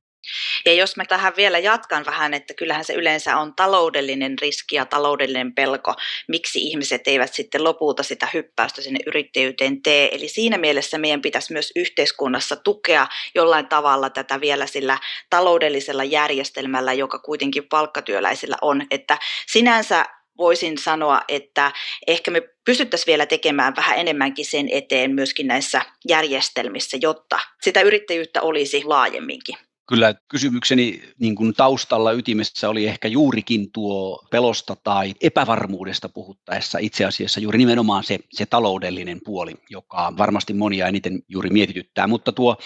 [0.66, 4.86] Ja jos mä tähän vielä jatkan vähän, että kyllähän se yleensä on taloudellinen riski ja
[4.86, 5.94] taloudellinen pelko,
[6.28, 10.14] miksi ihmiset eivät sitten lopulta sitä hyppäystä sinne yrittäjyyteen tee.
[10.14, 14.98] Eli siinä mielessä meidän pitäisi myös yhteiskunnassa tukea jollain tavalla tätä vielä sillä
[15.30, 18.82] taloudellisella järjestelmällä, joka kuitenkin palkkatyöläisillä on.
[18.90, 20.04] Että sinänsä
[20.38, 21.72] voisin sanoa, että
[22.06, 28.42] ehkä me pystyttäisiin vielä tekemään vähän enemmänkin sen eteen myöskin näissä järjestelmissä, jotta sitä yrittäjyyttä
[28.42, 29.56] olisi laajemminkin.
[29.88, 37.04] Kyllä kysymykseni niin kuin taustalla ytimessä oli ehkä juurikin tuo pelosta tai epävarmuudesta puhuttaessa itse
[37.04, 42.06] asiassa juuri nimenomaan se, se taloudellinen puoli, joka varmasti monia eniten juuri mietityttää.
[42.06, 42.56] Mutta tuo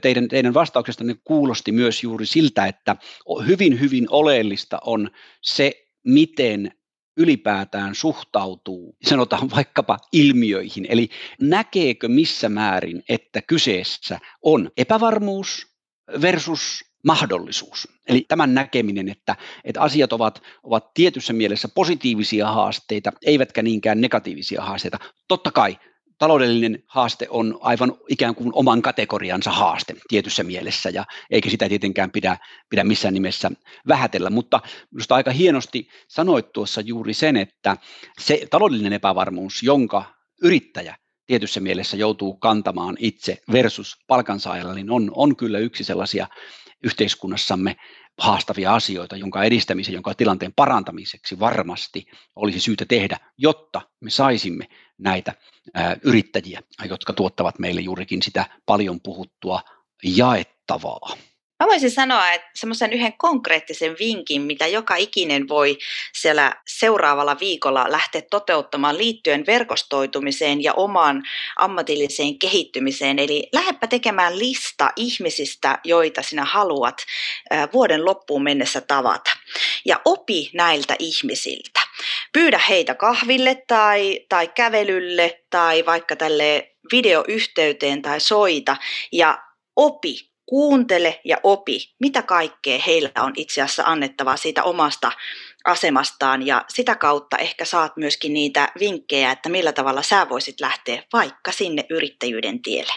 [0.00, 2.96] teidän, teidän vastauksestanne kuulosti myös juuri siltä, että
[3.46, 5.10] hyvin hyvin oleellista on
[5.42, 6.72] se, miten
[7.16, 11.08] ylipäätään suhtautuu, sanotaan vaikkapa ilmiöihin, eli
[11.40, 15.66] näkeekö missä määrin, että kyseessä on epävarmuus
[16.20, 17.88] versus mahdollisuus.
[18.08, 24.62] Eli tämän näkeminen, että, että asiat ovat, ovat tietyssä mielessä positiivisia haasteita, eivätkä niinkään negatiivisia
[24.62, 24.98] haasteita.
[25.28, 25.78] Totta kai
[26.24, 32.10] taloudellinen haaste on aivan ikään kuin oman kategoriansa haaste tietyssä mielessä, ja eikä sitä tietenkään
[32.10, 32.36] pidä,
[32.70, 33.50] pidä missään nimessä
[33.88, 34.60] vähätellä, mutta
[34.90, 37.76] minusta aika hienosti sanoit tuossa juuri sen, että
[38.18, 40.04] se taloudellinen epävarmuus, jonka
[40.42, 46.26] yrittäjä tietyssä mielessä joutuu kantamaan itse versus palkansaajalla, niin on, on kyllä yksi sellaisia
[46.84, 47.76] yhteiskunnassamme
[48.18, 55.34] haastavia asioita, jonka edistämisen, jonka tilanteen parantamiseksi varmasti olisi syytä tehdä, jotta me saisimme näitä
[56.02, 59.60] yrittäjiä, jotka tuottavat meille juurikin sitä paljon puhuttua
[60.04, 61.16] jaettavaa.
[61.60, 65.78] Mä voisin sanoa, että semmoisen yhden konkreettisen vinkin, mitä joka ikinen voi
[66.12, 71.22] siellä seuraavalla viikolla lähteä toteuttamaan liittyen verkostoitumiseen ja omaan
[71.56, 73.18] ammatilliseen kehittymiseen.
[73.18, 76.96] Eli lähdepä tekemään lista ihmisistä, joita sinä haluat
[77.72, 79.30] vuoden loppuun mennessä tavata.
[79.84, 81.80] Ja opi näiltä ihmisiltä.
[82.32, 88.76] Pyydä heitä kahville tai, tai kävelylle tai vaikka tälle videoyhteyteen tai soita
[89.12, 89.38] ja
[89.76, 95.12] opi kuuntele ja opi, mitä kaikkea heillä on itse asiassa annettavaa siitä omasta
[95.64, 101.02] asemastaan ja sitä kautta ehkä saat myöskin niitä vinkkejä, että millä tavalla sä voisit lähteä
[101.12, 102.92] vaikka sinne yrittäjyyden tielle.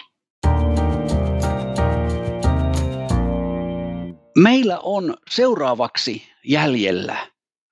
[4.38, 7.16] Meillä on seuraavaksi jäljellä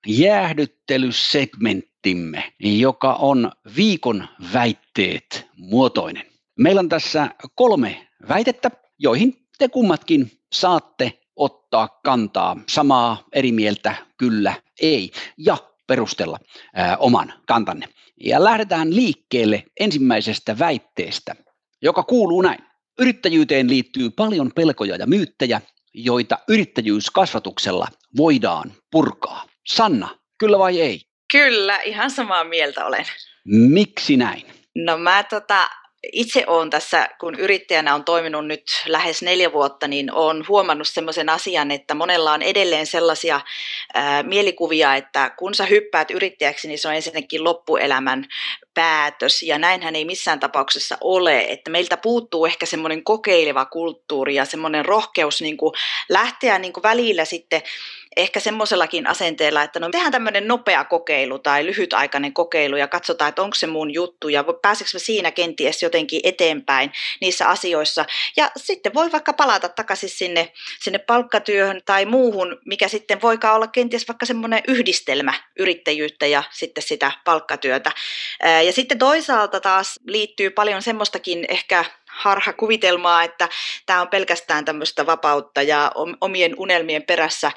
[0.07, 6.25] jäähdyttelysegmenttimme, joka on viikon väitteet muotoinen.
[6.59, 14.53] Meillä on tässä kolme väitettä, joihin te kummatkin saatte ottaa kantaa samaa eri mieltä, kyllä,
[14.81, 16.39] ei, ja perustella
[16.75, 17.87] ää, oman kantanne.
[18.23, 21.35] Ja lähdetään liikkeelle ensimmäisestä väitteestä,
[21.81, 22.59] joka kuuluu näin.
[22.99, 25.61] Yrittäjyyteen liittyy paljon pelkoja ja myyttejä,
[25.93, 29.45] joita yrittäjyyskasvatuksella voidaan purkaa.
[29.67, 31.01] Sanna, kyllä vai ei?
[31.31, 33.05] Kyllä, ihan samaa mieltä olen.
[33.45, 34.45] Miksi näin?
[34.75, 35.69] No mä tota,
[36.13, 41.29] itse olen tässä, kun yrittäjänä on toiminut nyt lähes neljä vuotta, niin olen huomannut sellaisen
[41.29, 43.41] asian, että monella on edelleen sellaisia
[43.93, 48.25] ää, mielikuvia, että kun sä hyppäät yrittäjäksi, niin se on ensinnäkin loppuelämän
[48.73, 54.45] päätös, ja näinhän ei missään tapauksessa ole, että meiltä puuttuu ehkä semmoinen kokeileva kulttuuri ja
[54.45, 55.73] semmoinen rohkeus niin kuin
[56.09, 57.61] lähteä niin kuin välillä sitten
[58.17, 63.41] ehkä semmoisellakin asenteella, että no tehdään tämmöinen nopea kokeilu tai lyhytaikainen kokeilu ja katsotaan, että
[63.41, 68.05] onko se mun juttu ja pääseekö mä siinä kenties jotenkin eteenpäin niissä asioissa.
[68.37, 73.67] Ja sitten voi vaikka palata takaisin sinne, sinne palkkatyöhön tai muuhun, mikä sitten voikaan olla
[73.67, 77.91] kenties vaikka semmoinen yhdistelmä yrittäjyyttä ja sitten sitä palkkatyötä.
[78.65, 83.49] Ja sitten toisaalta taas liittyy paljon semmoistakin ehkä harha kuvitelmaa, että
[83.85, 87.51] tämä on pelkästään tämmöistä vapautta ja omien unelmien perässä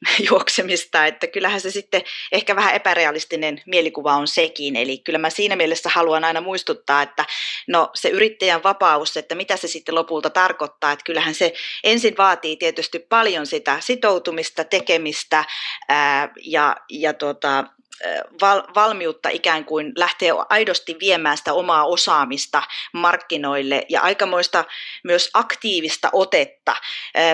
[0.30, 5.56] juoksemista, että kyllähän se sitten ehkä vähän epärealistinen mielikuva on sekin, eli kyllä mä siinä
[5.56, 7.24] mielessä haluan aina muistuttaa, että
[7.68, 11.52] no se yrittäjän vapaus, että mitä se sitten lopulta tarkoittaa, että kyllähän se
[11.84, 15.44] ensin vaatii tietysti paljon sitä sitoutumista, tekemistä
[15.88, 17.64] ää, ja, ja tota,
[18.40, 24.64] val, valmiutta ikään kuin lähteä aidosti viemään sitä omaa osaamista markkinoille ja aikamoista
[25.04, 26.76] myös aktiivista otetta,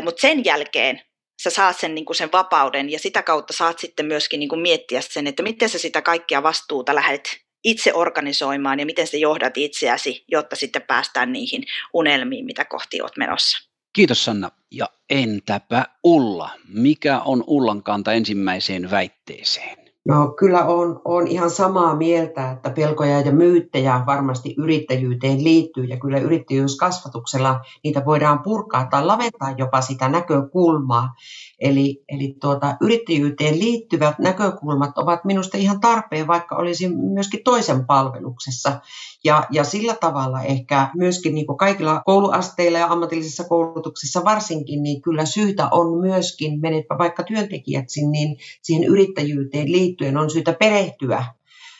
[0.03, 1.03] mutta sen jälkeen
[1.43, 4.61] sä saat sen, niin kuin sen vapauden ja sitä kautta saat sitten myöskin niin kuin
[4.61, 9.57] miettiä sen, että miten sä sitä kaikkia vastuuta lähdet itse organisoimaan ja miten sä johdat
[9.57, 13.69] itseäsi, jotta sitten päästään niihin unelmiin, mitä kohti oot menossa.
[13.93, 14.51] Kiitos Sanna.
[14.71, 16.51] Ja entäpä Ulla?
[16.69, 19.82] Mikä on Ullan kanta ensimmäiseen väitteeseen?
[20.09, 25.97] No kyllä on, on ihan samaa mieltä, että pelkoja ja myyttejä varmasti yrittäjyyteen liittyy ja
[26.01, 31.15] kyllä yrittäjyyskasvatuksella niitä voidaan purkaa tai laventaa jopa sitä näkökulmaa.
[31.61, 38.81] Eli, eli tuota, yrittäjyyteen liittyvät näkökulmat ovat minusta ihan tarpeen, vaikka olisi myöskin toisen palveluksessa.
[39.25, 45.25] Ja, ja sillä tavalla ehkä myöskin niin kaikilla kouluasteilla ja ammatillisessa koulutuksessa varsinkin, niin kyllä
[45.25, 51.25] syytä on myöskin, menetpä vaikka työntekijäksi, niin siihen yrittäjyyteen liittyen on syytä perehtyä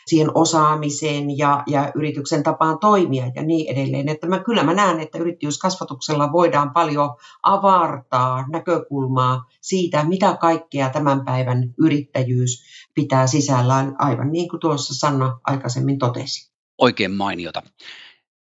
[0.05, 4.09] siihen osaamiseen ja, ja yrityksen tapaan toimia ja niin edelleen.
[4.09, 7.09] Että mä, kyllä mä näen, että yrittäjyyskasvatuksella voidaan paljon
[7.43, 15.39] avartaa näkökulmaa siitä, mitä kaikkea tämän päivän yrittäjyys pitää sisällään, aivan niin kuin tuossa Sanna
[15.43, 16.51] aikaisemmin totesi.
[16.77, 17.63] Oikein mainiota.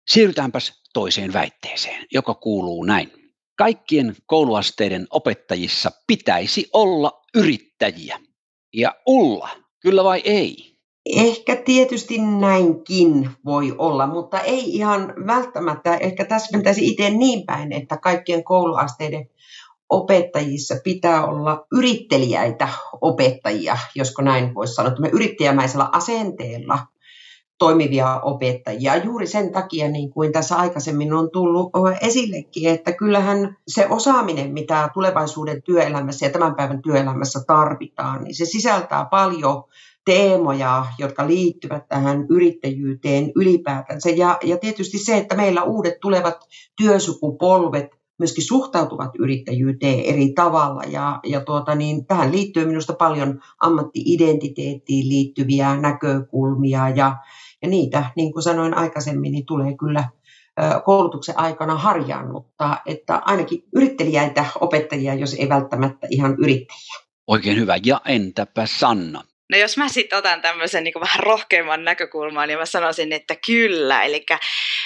[0.08, 3.12] Siirrytäänpäs toiseen väitteeseen, joka kuuluu näin.
[3.56, 8.20] Kaikkien kouluasteiden opettajissa pitäisi olla yrittäjiä.
[8.74, 10.72] Ja Ulla, kyllä vai ei?
[11.06, 15.98] Ehkä tietysti näinkin voi olla, mutta ei ihan välttämättä.
[15.98, 19.30] Ehkä tässä pitäisi itse niin päin, että kaikkien kouluasteiden
[19.90, 22.68] opettajissa pitää olla yrittelijäitä
[23.02, 26.80] opettajia, josko näin voisi sanoa, että yrittäjämäisellä asenteella
[27.62, 28.96] toimivia opettajia.
[28.96, 31.70] Juuri sen takia, niin kuin tässä aikaisemmin on tullut
[32.02, 38.46] esillekin, että kyllähän se osaaminen, mitä tulevaisuuden työelämässä ja tämän päivän työelämässä tarvitaan, niin se
[38.46, 39.64] sisältää paljon
[40.06, 44.10] teemoja, jotka liittyvät tähän yrittäjyyteen ylipäätänsä.
[44.10, 46.38] Ja, ja tietysti se, että meillä uudet tulevat
[46.78, 47.88] työsukupolvet
[48.20, 50.84] myöskin suhtautuvat yrittäjyyteen eri tavalla.
[50.84, 57.18] Ja, ja tuota, niin tähän liittyy minusta paljon ammattiidentiteettiin liittyviä näkökulmia ja,
[57.62, 60.04] ja niitä, niin kuin sanoin aikaisemmin, niin tulee kyllä
[60.86, 66.96] koulutuksen aikana harjaannuttaa, että ainakin yrittelijäitä opettajia, jos ei välttämättä ihan yrittäjiä.
[67.28, 67.78] Oikein hyvä.
[67.86, 69.24] Ja entäpä Sanna?
[69.52, 74.04] No jos mä sitten otan tämmöisen niin vähän rohkeamman näkökulman, niin mä sanoisin, että kyllä.
[74.04, 74.26] Eli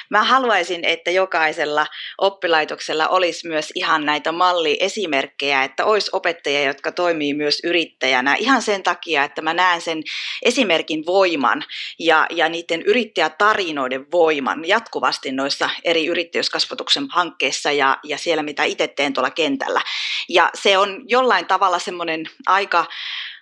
[0.10, 7.34] mä haluaisin, että jokaisella oppilaitoksella olisi myös ihan näitä malliesimerkkejä, että olisi opettajia, jotka toimii
[7.34, 8.36] myös yrittäjänä.
[8.36, 10.04] Ihan sen takia, että mä näen sen
[10.42, 11.64] esimerkin voiman
[12.00, 18.88] ja, ja niiden yrittäjätarinoiden voiman jatkuvasti noissa eri yrittäjyyskasvatuksen hankkeissa ja, ja siellä, mitä itse
[18.88, 19.82] teen tuolla kentällä.
[20.30, 22.86] Ja se on jollain tavalla semmoinen aika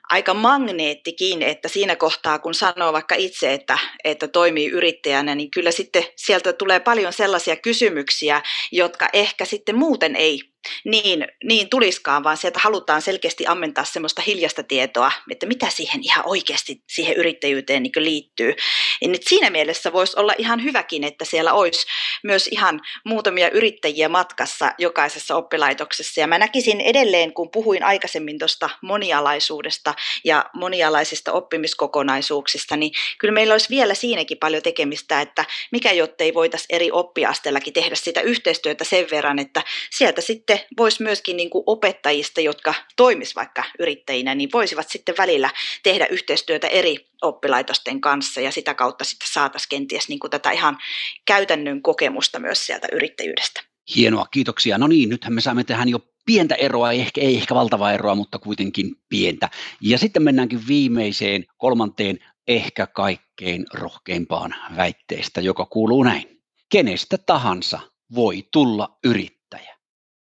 [0.09, 5.71] aika magneettikin, että siinä kohtaa kun sanoo vaikka itse, että, että toimii yrittäjänä, niin kyllä
[5.71, 10.52] sitten sieltä tulee paljon sellaisia kysymyksiä, jotka ehkä sitten muuten ei
[10.85, 16.23] niin, niin tuliskaan, vaan sieltä halutaan selkeästi ammentaa semmoista hiljasta tietoa, että mitä siihen ihan
[16.27, 18.53] oikeasti siihen yrittäjyyteen niin liittyy.
[19.01, 21.87] Ja nyt siinä mielessä voisi olla ihan hyväkin, että siellä olisi
[22.23, 26.21] myös ihan muutamia yrittäjiä matkassa jokaisessa oppilaitoksessa.
[26.21, 33.53] Ja mä näkisin edelleen, kun puhuin aikaisemmin tuosta monialaisuudesta ja monialaisista oppimiskokonaisuuksista, niin kyllä meillä
[33.53, 39.07] olisi vielä siinäkin paljon tekemistä, että mikä jottei voitaisiin eri oppiasteellakin tehdä sitä yhteistyötä sen
[39.11, 44.49] verran, että sieltä sitten sitten voisi myöskin niin kuin opettajista, jotka toimis vaikka yrittäjinä, niin
[44.53, 45.49] voisivat sitten välillä
[45.83, 50.77] tehdä yhteistyötä eri oppilaitosten kanssa ja sitä kautta sitten saataisiin kenties niin kuin tätä ihan
[51.25, 53.61] käytännön kokemusta myös sieltä yrittäjyydestä.
[53.95, 54.77] Hienoa, kiitoksia.
[54.77, 58.15] No niin, nythän me saamme tähän jo pientä eroa, ei ehkä, ei ehkä valtavaa eroa,
[58.15, 59.49] mutta kuitenkin pientä.
[59.81, 66.41] Ja sitten mennäänkin viimeiseen, kolmanteen, ehkä kaikkein rohkeimpaan väitteestä, joka kuuluu näin.
[66.71, 67.79] Kenestä tahansa
[68.15, 69.42] voi tulla yrittäjä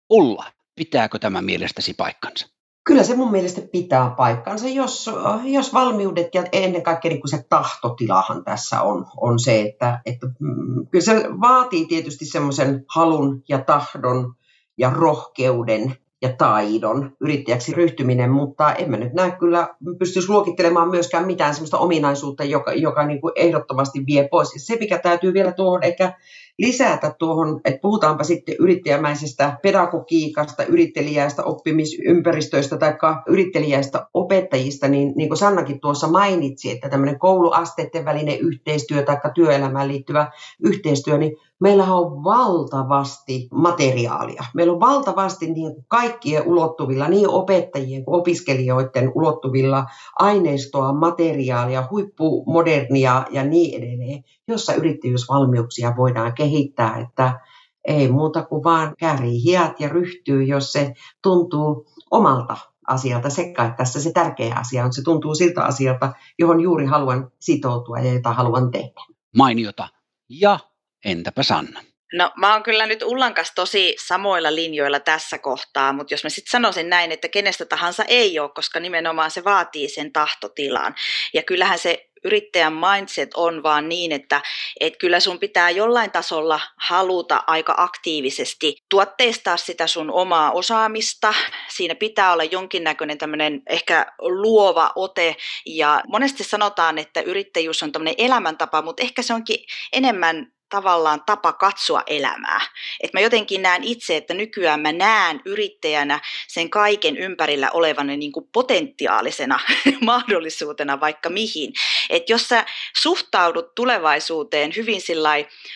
[0.10, 0.46] Ulla,
[0.76, 2.48] pitääkö tämä mielestäsi paikkansa?
[2.84, 5.10] Kyllä se mun mielestä pitää paikkansa, jos,
[5.44, 10.88] jos valmiudet ja ennen kaikkea niin se tahtotilahan tässä on, on se, että, että mm,
[10.92, 14.36] kyllä se vaatii tietysti semmoisen halun ja tahdon
[14.78, 21.54] ja rohkeuden ja taidon yrittäjäksi ryhtyminen, mutta emme nyt näe kyllä, pystyisi luokittelemaan myöskään mitään
[21.54, 24.50] sellaista ominaisuutta, joka, joka niin kuin ehdottomasti vie pois.
[24.58, 26.14] Se, mikä täytyy vielä tuohon ehkä
[26.60, 35.38] lisätä tuohon, että puhutaanpa sitten yrittäjämäisestä pedagogiikasta, yrittelijäistä oppimisympäristöistä tai yrittelijäistä opettajista, niin niin kuin
[35.38, 40.32] Sannakin tuossa mainitsi, että tämmöinen kouluasteiden välinen yhteistyö tai työelämään liittyvä
[40.64, 44.44] yhteistyö, niin meillä on valtavasti materiaalia.
[44.54, 53.44] Meillä on valtavasti niin kaikkien ulottuvilla, niin opettajien kuin opiskelijoiden ulottuvilla aineistoa, materiaalia, huippumodernia ja
[53.44, 57.40] niin edelleen, jossa yrittäjyysvalmiuksia voidaan kehittää, että
[57.88, 60.94] ei muuta kuin vaan käärii hiat ja ryhtyy, jos se
[61.24, 66.62] tuntuu omalta asialta sekä, että tässä se tärkeä asia on, se tuntuu siltä asialta, johon
[66.62, 69.02] juuri haluan sitoutua ja jota haluan tehdä.
[69.38, 69.88] Mainiota.
[70.30, 70.60] Ja
[71.06, 71.82] entäpä Sanna?
[72.14, 76.30] No mä oon kyllä nyt Ullan kanssa tosi samoilla linjoilla tässä kohtaa, mutta jos mä
[76.30, 80.96] sitten sanoisin näin, että kenestä tahansa ei ole, koska nimenomaan se vaatii sen tahtotilan.
[81.34, 84.42] Ja kyllähän se yrittäjän mindset on vaan niin, että
[84.80, 91.34] et kyllä sun pitää jollain tasolla haluta aika aktiivisesti tuotteistaa sitä sun omaa osaamista.
[91.70, 98.16] Siinä pitää olla jonkinnäköinen tämmöinen ehkä luova ote ja monesti sanotaan, että yrittäjyys on tämmöinen
[98.18, 99.60] elämäntapa, mutta ehkä se onkin
[99.94, 102.62] enemmän tavallaan tapa katsoa elämää.
[103.04, 108.32] Et mä jotenkin näen itse, että nykyään mä näen yrittäjänä sen kaiken ympärillä olevan niin
[108.32, 109.60] kuin potentiaalisena
[110.02, 111.74] mahdollisuutena vaikka mihin.
[112.10, 112.66] Et jos sä
[112.98, 115.02] suhtaudut tulevaisuuteen hyvin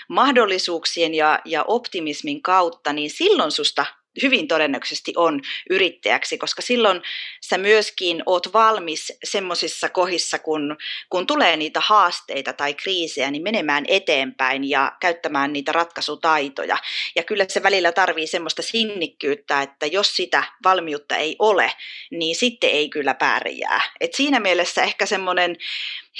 [0.07, 3.85] mahdollisuuksien ja, ja optimismin kautta, niin silloin susta
[4.21, 7.01] hyvin todennäköisesti on yrittäjäksi, koska silloin
[7.41, 10.77] sä myöskin oot valmis semmoisissa kohdissa, kun,
[11.09, 16.77] kun tulee niitä haasteita tai kriisejä, niin menemään eteenpäin ja käyttämään niitä ratkaisutaitoja.
[17.15, 21.73] Ja kyllä se välillä tarvii semmoista sinnikkyyttä, että jos sitä valmiutta ei ole,
[22.11, 23.81] niin sitten ei kyllä pärjää.
[24.01, 25.55] Et siinä mielessä ehkä semmoinen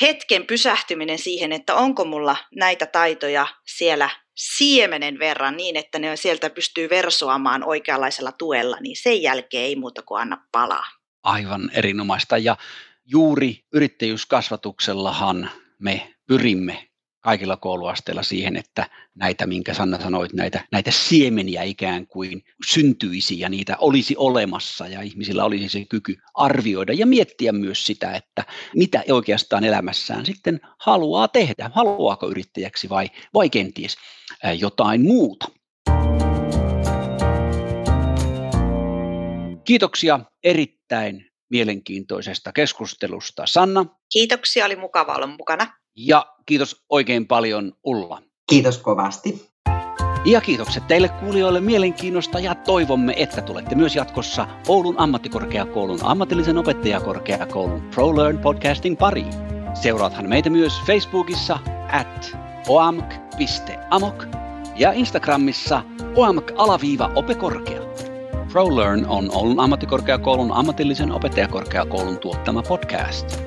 [0.02, 6.50] hetken pysähtyminen siihen, että onko mulla näitä taitoja siellä siemenen verran niin, että ne sieltä
[6.50, 10.86] pystyy versoamaan oikeanlaisella tuella, niin sen jälkeen ei muuta kuin anna palaa.
[11.24, 12.38] Aivan erinomaista.
[12.38, 12.58] Ja
[13.06, 16.88] juuri yrittäjyyskasvatuksellahan me pyrimme
[17.24, 23.50] kaikilla kouluasteilla siihen, että näitä, minkä Sanna sanoit, näitä, näitä siemeniä ikään kuin syntyisi ja
[23.50, 28.44] niitä olisi olemassa ja ihmisillä olisi se kyky arvioida ja miettiä myös sitä, että
[28.76, 33.98] mitä oikeastaan elämässään sitten haluaa tehdä, haluaako yrittäjäksi vai, vai kenties
[34.60, 35.48] jotain muuta.
[39.66, 43.86] Kiitoksia erittäin mielenkiintoisesta keskustelusta, Sanna.
[44.14, 45.68] Kiitoksia, oli mukava olla mukana.
[45.96, 48.22] Ja kiitos oikein paljon Ulla.
[48.50, 49.54] Kiitos kovasti.
[50.26, 57.82] Ja kiitokset teille kuulijoille mielenkiinnosta ja toivomme, että tulette myös jatkossa Oulun ammattikorkeakoulun ammatillisen opettajakorkeakoulun
[57.82, 59.34] ProLearn podcasting pariin.
[59.74, 61.60] Seuraathan meitä myös Facebookissa
[61.92, 62.38] at
[62.68, 64.24] oamk.amok
[64.76, 65.84] ja Instagramissa
[66.16, 67.82] oamk-opekorkea.
[68.52, 73.40] ProLearn on Oulun ammattikorkeakoulun ammatillisen opettajakorkeakoulun tuottama podcast.